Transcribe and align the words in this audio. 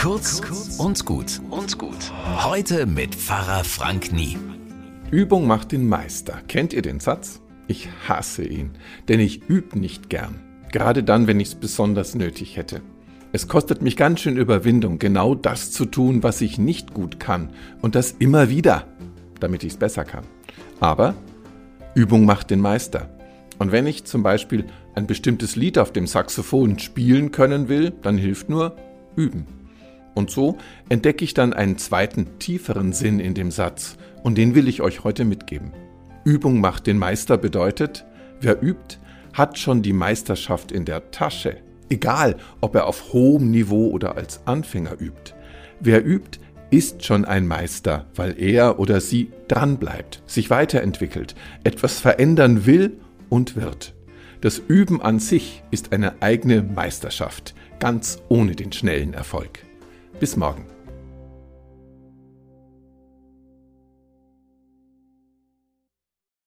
Kurz 0.00 0.40
und 0.78 1.04
gut 1.04 1.42
und 1.50 1.76
gut. 1.76 2.10
Heute 2.42 2.86
mit 2.86 3.14
Pfarrer 3.14 3.64
Frank 3.64 4.14
Nie. 4.14 4.38
Übung 5.10 5.46
macht 5.46 5.72
den 5.72 5.86
Meister. 5.90 6.40
Kennt 6.48 6.72
ihr 6.72 6.80
den 6.80 7.00
Satz? 7.00 7.42
Ich 7.66 7.90
hasse 8.08 8.42
ihn, 8.42 8.70
denn 9.08 9.20
ich 9.20 9.46
übe 9.46 9.78
nicht 9.78 10.08
gern. 10.08 10.40
Gerade 10.72 11.04
dann, 11.04 11.26
wenn 11.26 11.38
ich 11.38 11.48
es 11.48 11.54
besonders 11.54 12.14
nötig 12.14 12.56
hätte. 12.56 12.80
Es 13.32 13.46
kostet 13.46 13.82
mich 13.82 13.98
ganz 13.98 14.20
schön 14.20 14.38
Überwindung, 14.38 14.98
genau 14.98 15.34
das 15.34 15.70
zu 15.70 15.84
tun, 15.84 16.22
was 16.22 16.40
ich 16.40 16.56
nicht 16.56 16.94
gut 16.94 17.20
kann. 17.20 17.50
Und 17.82 17.94
das 17.94 18.12
immer 18.12 18.48
wieder, 18.48 18.86
damit 19.38 19.64
ich 19.64 19.74
es 19.74 19.78
besser 19.78 20.06
kann. 20.06 20.24
Aber 20.80 21.14
Übung 21.94 22.24
macht 22.24 22.48
den 22.48 22.60
Meister. 22.60 23.10
Und 23.58 23.70
wenn 23.70 23.86
ich 23.86 24.04
zum 24.04 24.22
Beispiel 24.22 24.64
ein 24.94 25.06
bestimmtes 25.06 25.56
Lied 25.56 25.76
auf 25.76 25.92
dem 25.92 26.06
Saxophon 26.06 26.78
spielen 26.78 27.32
können 27.32 27.68
will, 27.68 27.92
dann 28.00 28.16
hilft 28.16 28.48
nur 28.48 28.76
üben. 29.14 29.59
Und 30.20 30.30
so 30.30 30.58
entdecke 30.90 31.24
ich 31.24 31.32
dann 31.32 31.54
einen 31.54 31.78
zweiten, 31.78 32.38
tieferen 32.38 32.92
Sinn 32.92 33.20
in 33.20 33.32
dem 33.32 33.50
Satz, 33.50 33.96
und 34.22 34.36
den 34.36 34.54
will 34.54 34.68
ich 34.68 34.82
euch 34.82 35.02
heute 35.02 35.24
mitgeben. 35.24 35.72
Übung 36.26 36.60
macht 36.60 36.86
den 36.86 36.98
Meister 36.98 37.38
bedeutet, 37.38 38.04
wer 38.38 38.62
übt, 38.62 38.98
hat 39.32 39.58
schon 39.58 39.80
die 39.80 39.94
Meisterschaft 39.94 40.72
in 40.72 40.84
der 40.84 41.10
Tasche. 41.10 41.56
Egal, 41.88 42.36
ob 42.60 42.74
er 42.74 42.86
auf 42.86 43.14
hohem 43.14 43.50
Niveau 43.50 43.88
oder 43.88 44.16
als 44.16 44.46
Anfänger 44.46 45.00
übt. 45.00 45.32
Wer 45.80 46.04
übt, 46.04 46.38
ist 46.68 47.02
schon 47.02 47.24
ein 47.24 47.46
Meister, 47.46 48.04
weil 48.14 48.38
er 48.38 48.78
oder 48.78 49.00
sie 49.00 49.32
dranbleibt, 49.48 50.22
sich 50.26 50.50
weiterentwickelt, 50.50 51.34
etwas 51.64 51.98
verändern 51.98 52.66
will 52.66 53.00
und 53.30 53.56
wird. 53.56 53.94
Das 54.42 54.58
Üben 54.58 55.00
an 55.00 55.18
sich 55.18 55.62
ist 55.70 55.94
eine 55.94 56.20
eigene 56.20 56.62
Meisterschaft, 56.62 57.54
ganz 57.78 58.18
ohne 58.28 58.54
den 58.54 58.70
schnellen 58.70 59.14
Erfolg. 59.14 59.69
Bis 60.20 60.36
morgen. 60.36 60.66